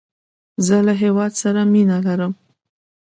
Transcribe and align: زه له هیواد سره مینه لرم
زه 0.65 0.77
له 0.85 0.93
هیواد 1.01 1.31
سره 1.41 1.61
مینه 1.73 1.97
لرم 2.05 2.33